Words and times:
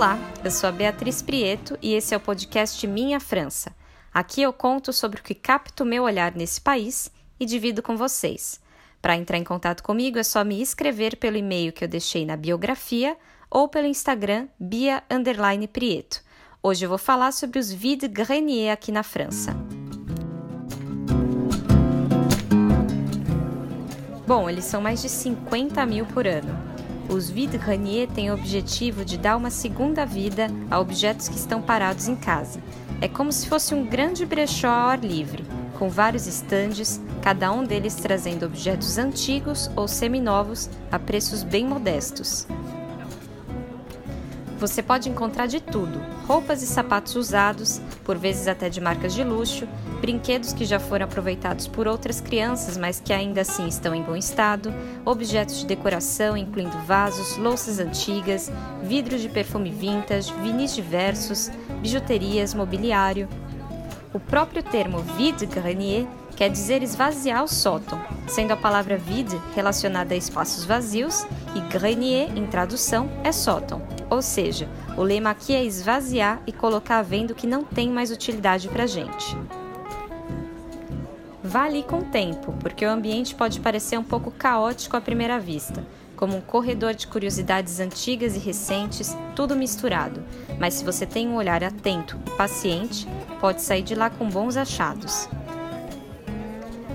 Olá, 0.00 0.18
eu 0.42 0.50
sou 0.50 0.66
a 0.66 0.72
Beatriz 0.72 1.20
Prieto 1.20 1.76
e 1.82 1.92
esse 1.92 2.14
é 2.14 2.16
o 2.16 2.20
podcast 2.20 2.86
Minha 2.86 3.20
França. 3.20 3.70
Aqui 4.14 4.40
eu 4.40 4.50
conto 4.50 4.94
sobre 4.94 5.20
o 5.20 5.22
que 5.22 5.34
capta 5.34 5.84
o 5.84 5.86
meu 5.86 6.04
olhar 6.04 6.34
nesse 6.34 6.58
país 6.58 7.12
e 7.38 7.44
divido 7.44 7.82
com 7.82 7.98
vocês. 7.98 8.58
Para 9.02 9.14
entrar 9.14 9.36
em 9.36 9.44
contato 9.44 9.82
comigo 9.82 10.18
é 10.18 10.22
só 10.22 10.42
me 10.42 10.62
escrever 10.62 11.16
pelo 11.16 11.36
e-mail 11.36 11.70
que 11.70 11.84
eu 11.84 11.88
deixei 11.88 12.24
na 12.24 12.34
biografia 12.34 13.14
ou 13.50 13.68
pelo 13.68 13.86
Instagram 13.86 14.48
Bia 14.58 15.02
Prieto. 15.70 16.22
Hoje 16.62 16.86
eu 16.86 16.88
vou 16.88 16.96
falar 16.96 17.30
sobre 17.32 17.58
os 17.58 17.70
vide 17.70 18.08
grenier 18.08 18.72
aqui 18.72 18.90
na 18.90 19.02
França. 19.02 19.54
Bom, 24.26 24.48
eles 24.48 24.64
são 24.64 24.80
mais 24.80 25.02
de 25.02 25.10
50 25.10 25.84
mil 25.84 26.06
por 26.06 26.26
ano. 26.26 26.58
Os 27.12 27.28
vide 27.28 27.58
grenier 27.58 28.06
têm 28.06 28.30
o 28.30 28.34
objetivo 28.34 29.04
de 29.04 29.18
dar 29.18 29.36
uma 29.36 29.50
segunda 29.50 30.06
vida 30.06 30.46
a 30.70 30.78
objetos 30.78 31.28
que 31.28 31.34
estão 31.34 31.60
parados 31.60 32.06
em 32.06 32.14
casa. 32.14 32.62
É 33.00 33.08
como 33.08 33.32
se 33.32 33.48
fosse 33.48 33.74
um 33.74 33.84
grande 33.84 34.24
brechó 34.24 34.68
ao 34.68 34.90
ar 34.90 35.00
livre, 35.00 35.44
com 35.76 35.88
vários 35.88 36.28
estandes, 36.28 37.00
cada 37.20 37.50
um 37.50 37.64
deles 37.64 37.96
trazendo 37.96 38.46
objetos 38.46 38.96
antigos 38.96 39.68
ou 39.74 39.88
seminovos 39.88 40.70
a 40.92 41.00
preços 41.00 41.42
bem 41.42 41.66
modestos. 41.66 42.46
Você 44.60 44.80
pode 44.80 45.08
encontrar 45.08 45.46
de 45.46 45.58
tudo: 45.58 46.00
roupas 46.28 46.62
e 46.62 46.66
sapatos 46.66 47.16
usados, 47.16 47.80
por 48.04 48.18
vezes 48.18 48.46
até 48.46 48.68
de 48.68 48.80
marcas 48.80 49.14
de 49.14 49.24
luxo, 49.24 49.66
brinquedos 50.10 50.52
que 50.52 50.64
já 50.64 50.80
foram 50.80 51.04
aproveitados 51.04 51.68
por 51.68 51.86
outras 51.86 52.20
crianças, 52.20 52.76
mas 52.76 52.98
que 52.98 53.12
ainda 53.12 53.42
assim 53.42 53.68
estão 53.68 53.94
em 53.94 54.02
bom 54.02 54.16
estado, 54.16 54.74
objetos 55.04 55.60
de 55.60 55.66
decoração, 55.66 56.36
incluindo 56.36 56.76
vasos, 56.80 57.36
louças 57.36 57.78
antigas, 57.78 58.50
vidros 58.82 59.20
de 59.20 59.28
perfume 59.28 59.70
vintage, 59.70 60.34
vinis 60.42 60.74
diversos, 60.74 61.48
bijuterias, 61.80 62.54
mobiliário. 62.54 63.28
O 64.12 64.18
próprio 64.18 64.64
termo 64.64 64.98
vide 65.16 65.46
grenier 65.46 66.08
quer 66.34 66.50
dizer 66.50 66.82
esvaziar 66.82 67.44
o 67.44 67.48
sótão, 67.48 68.02
sendo 68.26 68.50
a 68.50 68.56
palavra 68.56 68.96
vide 68.98 69.40
relacionada 69.54 70.12
a 70.12 70.16
espaços 70.16 70.64
vazios 70.64 71.24
e 71.54 71.60
grenier, 71.72 72.36
em 72.36 72.48
tradução, 72.48 73.08
é 73.22 73.30
sótão. 73.30 73.80
Ou 74.10 74.20
seja, 74.20 74.68
o 74.96 75.02
lema 75.02 75.30
aqui 75.30 75.54
é 75.54 75.64
esvaziar 75.64 76.42
e 76.48 76.52
colocar 76.52 76.98
à 76.98 77.02
venda 77.02 77.32
o 77.32 77.36
que 77.36 77.46
não 77.46 77.62
tem 77.62 77.88
mais 77.88 78.10
utilidade 78.10 78.68
para 78.68 78.88
gente. 78.88 79.36
Vale 81.50 81.82
com 81.82 81.98
o 81.98 82.04
tempo, 82.04 82.54
porque 82.60 82.86
o 82.86 82.88
ambiente 82.88 83.34
pode 83.34 83.58
parecer 83.58 83.98
um 83.98 84.04
pouco 84.04 84.30
caótico 84.30 84.96
à 84.96 85.00
primeira 85.00 85.40
vista, 85.40 85.84
como 86.14 86.36
um 86.36 86.40
corredor 86.40 86.94
de 86.94 87.08
curiosidades 87.08 87.80
antigas 87.80 88.36
e 88.36 88.38
recentes, 88.38 89.16
tudo 89.34 89.56
misturado. 89.56 90.22
Mas 90.60 90.74
se 90.74 90.84
você 90.84 91.04
tem 91.04 91.26
um 91.26 91.34
olhar 91.34 91.64
atento 91.64 92.16
e 92.24 92.30
paciente, 92.36 93.04
pode 93.40 93.62
sair 93.62 93.82
de 93.82 93.96
lá 93.96 94.08
com 94.08 94.28
bons 94.28 94.56
achados. 94.56 95.28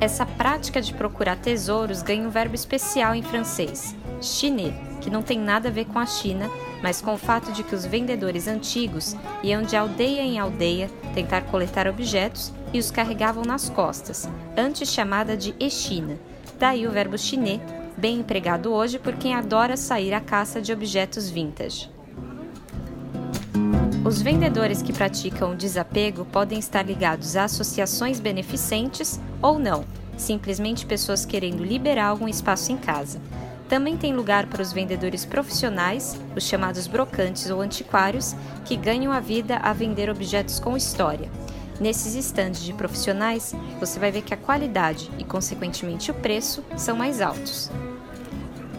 Essa 0.00 0.24
prática 0.24 0.80
de 0.80 0.94
procurar 0.94 1.38
tesouros 1.38 2.00
ganha 2.00 2.24
um 2.24 2.30
verbo 2.30 2.54
especial 2.54 3.16
em 3.16 3.24
francês, 3.24 3.96
chiné, 4.22 4.72
que 5.00 5.10
não 5.10 5.22
tem 5.22 5.40
nada 5.40 5.70
a 5.70 5.72
ver 5.72 5.86
com 5.86 5.98
a 5.98 6.06
China, 6.06 6.48
mas 6.84 7.00
com 7.02 7.14
o 7.14 7.18
fato 7.18 7.50
de 7.50 7.64
que 7.64 7.74
os 7.74 7.84
vendedores 7.84 8.46
antigos 8.46 9.16
iam 9.42 9.62
de 9.62 9.74
aldeia 9.74 10.22
em 10.22 10.38
aldeia 10.38 10.88
tentar 11.14 11.40
coletar 11.46 11.88
objetos 11.88 12.52
e 12.76 12.78
os 12.78 12.90
carregavam 12.90 13.42
nas 13.42 13.70
costas, 13.70 14.28
antes 14.54 14.90
chamada 14.92 15.34
de 15.34 15.54
echina. 15.58 16.18
Daí 16.58 16.86
o 16.86 16.90
verbo 16.90 17.16
chiné, 17.16 17.58
bem 17.96 18.18
empregado 18.18 18.70
hoje 18.70 18.98
por 18.98 19.14
quem 19.14 19.34
adora 19.34 19.78
sair 19.78 20.12
à 20.12 20.20
caça 20.20 20.60
de 20.60 20.74
objetos 20.74 21.30
vintage. 21.30 21.90
Os 24.04 24.20
vendedores 24.20 24.82
que 24.82 24.92
praticam 24.92 25.52
o 25.52 25.56
desapego 25.56 26.26
podem 26.26 26.58
estar 26.58 26.82
ligados 26.82 27.34
a 27.34 27.44
associações 27.44 28.20
beneficentes 28.20 29.18
ou 29.40 29.58
não, 29.58 29.82
simplesmente 30.16 30.84
pessoas 30.84 31.24
querendo 31.24 31.64
liberar 31.64 32.08
algum 32.08 32.28
espaço 32.28 32.72
em 32.72 32.76
casa. 32.76 33.20
Também 33.70 33.96
tem 33.96 34.14
lugar 34.14 34.46
para 34.46 34.62
os 34.62 34.72
vendedores 34.72 35.24
profissionais, 35.24 36.16
os 36.36 36.44
chamados 36.44 36.86
brocantes 36.86 37.50
ou 37.50 37.62
antiquários, 37.62 38.36
que 38.66 38.76
ganham 38.76 39.12
a 39.12 39.18
vida 39.18 39.56
a 39.56 39.72
vender 39.72 40.10
objetos 40.10 40.60
com 40.60 40.76
história. 40.76 41.28
Nesses 41.78 42.14
estandes 42.14 42.62
de 42.62 42.72
profissionais, 42.72 43.54
você 43.78 44.00
vai 44.00 44.10
ver 44.10 44.22
que 44.22 44.32
a 44.32 44.36
qualidade 44.36 45.10
e, 45.18 45.24
consequentemente, 45.24 46.10
o 46.10 46.14
preço 46.14 46.64
são 46.76 46.96
mais 46.96 47.20
altos. 47.20 47.70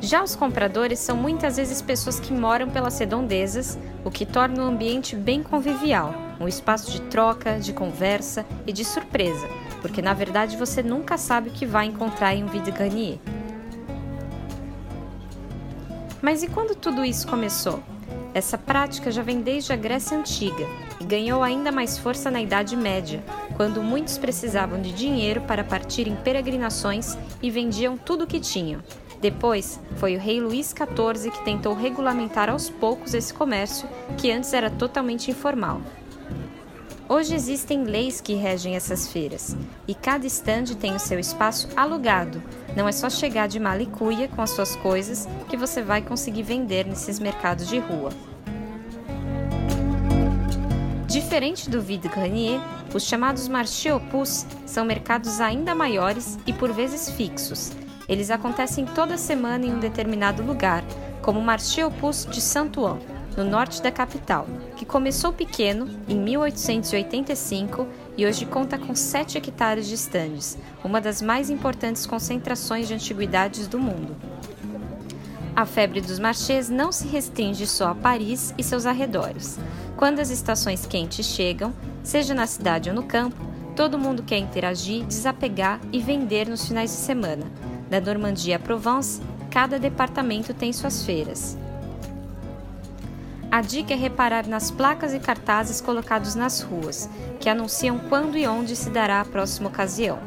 Já 0.00 0.22
os 0.22 0.34
compradores 0.34 0.98
são 0.98 1.16
muitas 1.16 1.56
vezes 1.56 1.80
pessoas 1.80 2.18
que 2.18 2.32
moram 2.32 2.68
pelas 2.68 2.98
redondezas, 2.98 3.78
o 4.04 4.10
que 4.10 4.26
torna 4.26 4.62
o 4.62 4.66
ambiente 4.66 5.14
bem 5.14 5.42
convivial, 5.42 6.12
um 6.40 6.48
espaço 6.48 6.90
de 6.90 7.00
troca, 7.02 7.58
de 7.58 7.72
conversa 7.72 8.44
e 8.66 8.72
de 8.72 8.84
surpresa, 8.84 9.46
porque 9.80 10.02
na 10.02 10.12
verdade 10.12 10.56
você 10.56 10.82
nunca 10.82 11.16
sabe 11.16 11.48
o 11.48 11.52
que 11.52 11.64
vai 11.64 11.86
encontrar 11.86 12.34
em 12.34 12.42
um 12.42 12.48
vide 12.48 12.72
grenier. 12.72 13.18
Mas 16.20 16.42
e 16.42 16.48
quando 16.48 16.74
tudo 16.74 17.04
isso 17.04 17.26
começou? 17.26 17.82
Essa 18.34 18.56
prática 18.56 19.10
já 19.10 19.22
vem 19.22 19.40
desde 19.40 19.72
a 19.72 19.76
Grécia 19.76 20.16
Antiga 20.16 20.66
e 21.00 21.04
ganhou 21.04 21.42
ainda 21.42 21.70
mais 21.70 21.98
força 21.98 22.30
na 22.30 22.40
Idade 22.40 22.76
Média, 22.76 23.22
quando 23.56 23.82
muitos 23.82 24.16
precisavam 24.16 24.80
de 24.80 24.92
dinheiro 24.92 25.42
para 25.42 25.62
partir 25.62 26.08
em 26.08 26.16
peregrinações 26.16 27.16
e 27.42 27.50
vendiam 27.50 27.96
tudo 27.96 28.24
o 28.24 28.26
que 28.26 28.40
tinham, 28.40 28.80
depois, 29.22 29.78
foi 29.98 30.16
o 30.16 30.18
rei 30.18 30.40
Luís 30.40 30.74
XIV 30.76 31.30
que 31.30 31.44
tentou 31.44 31.74
regulamentar 31.74 32.50
aos 32.50 32.68
poucos 32.68 33.14
esse 33.14 33.32
comércio, 33.32 33.88
que 34.18 34.32
antes 34.32 34.52
era 34.52 34.68
totalmente 34.68 35.30
informal. 35.30 35.80
Hoje 37.12 37.34
existem 37.34 37.84
leis 37.84 38.22
que 38.22 38.32
regem 38.32 38.74
essas 38.74 39.06
feiras, 39.06 39.54
e 39.86 39.94
cada 39.94 40.26
estande 40.26 40.74
tem 40.74 40.94
o 40.94 40.98
seu 40.98 41.18
espaço 41.18 41.68
alugado. 41.76 42.42
Não 42.74 42.88
é 42.88 42.92
só 42.92 43.10
chegar 43.10 43.48
de 43.48 43.60
malicuia 43.60 44.28
com 44.28 44.40
as 44.40 44.48
suas 44.48 44.74
coisas 44.76 45.28
que 45.46 45.54
você 45.54 45.82
vai 45.82 46.00
conseguir 46.00 46.42
vender 46.42 46.86
nesses 46.86 47.18
mercados 47.18 47.68
de 47.68 47.78
rua. 47.78 48.08
Diferente 51.06 51.68
do 51.68 51.82
vide 51.82 52.08
grenier, 52.08 52.58
os 52.94 53.02
chamados 53.02 53.46
marchés 53.46 53.94
opus 53.94 54.46
são 54.64 54.82
mercados 54.82 55.38
ainda 55.38 55.74
maiores 55.74 56.38
e 56.46 56.52
por 56.54 56.72
vezes 56.72 57.10
fixos, 57.10 57.72
eles 58.08 58.30
acontecem 58.30 58.86
toda 58.86 59.18
semana 59.18 59.66
em 59.66 59.74
um 59.74 59.78
determinado 59.78 60.42
lugar, 60.42 60.82
como 61.20 61.38
o 61.38 61.44
Marché 61.44 61.84
Opus 61.84 62.26
de 62.30 62.40
Saint-Ouen, 62.40 62.98
no 63.36 63.44
norte 63.44 63.82
da 63.82 63.90
capital, 63.90 64.46
que 64.76 64.84
começou 64.84 65.32
pequeno 65.32 65.88
em 66.08 66.16
1885 66.16 67.86
e 68.16 68.26
hoje 68.26 68.44
conta 68.44 68.78
com 68.78 68.94
7 68.94 69.38
hectares 69.38 69.86
de 69.86 69.94
estandes, 69.94 70.58
uma 70.84 71.00
das 71.00 71.22
mais 71.22 71.50
importantes 71.50 72.06
concentrações 72.06 72.88
de 72.88 72.94
antiguidades 72.94 73.66
do 73.66 73.78
mundo. 73.78 74.16
A 75.54 75.66
febre 75.66 76.00
dos 76.00 76.18
marchés 76.18 76.68
não 76.68 76.90
se 76.90 77.06
restringe 77.08 77.66
só 77.66 77.88
a 77.88 77.94
Paris 77.94 78.54
e 78.56 78.62
seus 78.62 78.86
arredores. 78.86 79.58
Quando 79.96 80.20
as 80.20 80.30
estações 80.30 80.86
quentes 80.86 81.26
chegam, 81.26 81.74
seja 82.02 82.34
na 82.34 82.46
cidade 82.46 82.88
ou 82.88 82.94
no 82.94 83.02
campo, 83.02 83.36
todo 83.76 83.98
mundo 83.98 84.22
quer 84.22 84.38
interagir, 84.38 85.04
desapegar 85.04 85.78
e 85.92 86.00
vender 86.00 86.48
nos 86.48 86.66
finais 86.66 86.90
de 86.90 86.96
semana 86.96 87.44
da 87.90 88.00
Normandia 88.00 88.56
à 88.56 88.58
Provence, 88.58 89.20
cada 89.50 89.78
departamento 89.78 90.54
tem 90.54 90.72
suas 90.72 91.04
feiras. 91.04 91.58
A 93.52 93.60
dica 93.60 93.92
é 93.92 93.96
reparar 93.98 94.46
nas 94.46 94.70
placas 94.70 95.12
e 95.12 95.20
cartazes 95.20 95.78
colocados 95.78 96.34
nas 96.34 96.62
ruas, 96.62 97.06
que 97.38 97.50
anunciam 97.50 97.98
quando 97.98 98.38
e 98.38 98.46
onde 98.46 98.74
se 98.74 98.88
dará 98.88 99.20
a 99.20 99.26
próxima 99.26 99.68
ocasião. 99.68 100.18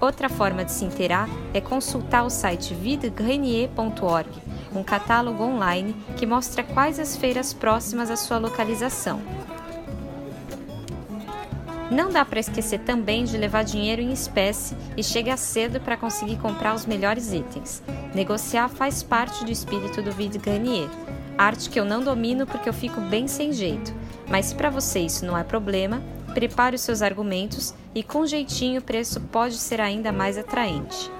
Outra 0.00 0.30
forma 0.30 0.64
de 0.64 0.72
se 0.72 0.86
inteirar 0.86 1.28
é 1.52 1.60
consultar 1.60 2.24
o 2.24 2.30
site 2.30 2.72
videgrenier.org, 2.72 4.30
um 4.74 4.82
catálogo 4.82 5.44
online 5.44 5.94
que 6.16 6.24
mostra 6.24 6.64
quais 6.64 6.98
as 6.98 7.18
feiras 7.18 7.52
próximas 7.52 8.10
à 8.10 8.16
sua 8.16 8.38
localização. 8.38 9.20
Não 11.90 12.08
dá 12.08 12.24
para 12.24 12.40
esquecer 12.40 12.78
também 12.78 13.24
de 13.24 13.36
levar 13.36 13.62
dinheiro 13.62 14.00
em 14.00 14.10
espécie 14.10 14.74
e 14.96 15.04
chegar 15.04 15.36
cedo 15.36 15.82
para 15.82 15.98
conseguir 15.98 16.38
comprar 16.38 16.74
os 16.74 16.86
melhores 16.86 17.30
itens. 17.30 17.82
Negociar 18.14 18.70
faz 18.70 19.02
parte 19.02 19.44
do 19.44 19.50
espírito 19.50 20.00
do 20.00 20.12
vide 20.12 20.38
grenier, 20.38 20.88
arte 21.40 21.70
que 21.70 21.80
eu 21.80 21.84
não 21.84 22.02
domino 22.02 22.46
porque 22.46 22.68
eu 22.68 22.72
fico 22.72 23.00
bem 23.00 23.26
sem 23.26 23.52
jeito. 23.52 23.94
Mas 24.28 24.46
se 24.46 24.54
para 24.54 24.68
você 24.68 25.00
isso 25.00 25.24
não 25.24 25.36
é 25.36 25.42
problema, 25.42 26.02
prepare 26.34 26.76
os 26.76 26.82
seus 26.82 27.00
argumentos 27.00 27.74
e 27.94 28.02
com 28.02 28.26
jeitinho 28.26 28.80
o 28.80 28.84
preço 28.84 29.20
pode 29.20 29.56
ser 29.56 29.80
ainda 29.80 30.12
mais 30.12 30.36
atraente. 30.36 31.10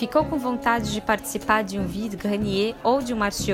Ficou 0.00 0.24
com 0.24 0.38
vontade 0.38 0.92
de 0.92 1.00
participar 1.02 1.62
de 1.62 1.78
um 1.78 1.86
vídeo 1.86 2.18
Grenier 2.18 2.74
ou 2.82 3.02
de 3.02 3.12
um 3.12 3.18
Marché? 3.18 3.52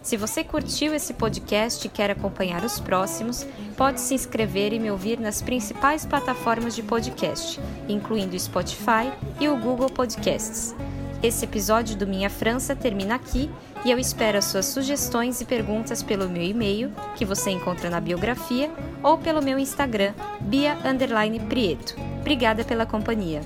Se 0.00 0.16
você 0.16 0.42
curtiu 0.42 0.94
esse 0.94 1.12
podcast 1.12 1.86
e 1.86 1.90
quer 1.90 2.10
acompanhar 2.10 2.64
os 2.64 2.80
próximos, 2.80 3.46
pode 3.76 4.00
se 4.00 4.14
inscrever 4.14 4.72
e 4.72 4.78
me 4.78 4.90
ouvir 4.90 5.20
nas 5.20 5.42
principais 5.42 6.06
plataformas 6.06 6.74
de 6.74 6.82
podcast, 6.82 7.60
incluindo 7.86 8.34
o 8.34 8.40
Spotify 8.40 9.12
e 9.38 9.50
o 9.50 9.56
Google 9.58 9.90
Podcasts. 9.90 10.74
Esse 11.22 11.44
episódio 11.44 11.96
do 11.96 12.06
Minha 12.06 12.30
França 12.30 12.74
termina 12.74 13.14
aqui 13.16 13.50
e 13.84 13.90
eu 13.90 13.98
espero 13.98 14.38
as 14.38 14.46
suas 14.46 14.64
sugestões 14.64 15.38
e 15.42 15.44
perguntas 15.44 16.02
pelo 16.02 16.28
meu 16.30 16.42
e-mail, 16.42 16.90
que 17.14 17.26
você 17.26 17.50
encontra 17.50 17.90
na 17.90 18.00
biografia, 18.00 18.70
ou 19.02 19.18
pelo 19.18 19.42
meu 19.42 19.58
Instagram, 19.58 20.14
bia_prieto. 20.40 21.94
Obrigada 22.20 22.64
pela 22.64 22.86
companhia. 22.86 23.42